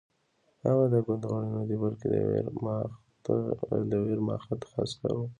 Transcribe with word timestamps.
هغه 0.65 0.85
د 0.93 0.95
ګوند 1.05 1.23
غړی 1.29 1.49
نه 1.57 1.61
دی 1.69 1.75
بلکې 1.83 2.07
د 3.91 3.93
ویرماخت 4.07 4.59
عسکر 4.81 5.11
و 5.17 5.21